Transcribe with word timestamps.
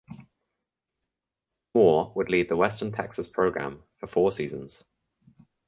Moore 1.75 2.11
would 2.15 2.27
lead 2.27 2.49
the 2.49 2.55
Western 2.57 2.91
Texas 2.91 3.27
program 3.27 3.83
for 3.97 4.07
four 4.07 4.31
seasons. 4.31 4.85